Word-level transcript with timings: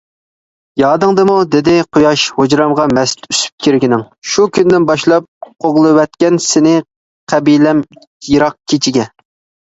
يادىڭدىمۇ؟ 0.81 1.33
دېدى 1.55 1.73
قۇياش، 1.97 2.21
ھۇجرامغا 2.37 2.85
مەست 2.97 3.27
ئۈسۈپ 3.33 3.65
كىرگىنىڭ؟ 3.65 4.01
شۇ 4.29 4.45
كۈندىن 4.55 4.87
باشلاپ 4.91 5.27
قوغلىۋەتكەن 5.65 6.41
سېنى 6.47 6.73
قەبىلەم 7.35 7.85
يىراق 8.31 8.57
كېچىگە. 8.73 9.07